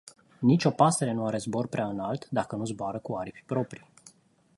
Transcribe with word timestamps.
Nici 0.39 0.65
o 0.65 0.69
pasăre 0.69 1.11
nu 1.13 1.25
are 1.25 1.37
zbor 1.37 1.67
prea 1.67 1.87
înalt, 1.87 2.29
dacă 2.29 2.55
nu 2.55 2.65
zboară 2.65 2.99
cu 2.99 3.15
aripi 3.15 3.43
proprii. 3.45 3.85